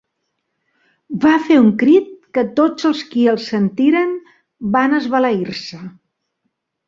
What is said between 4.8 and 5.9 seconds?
esbalair-se.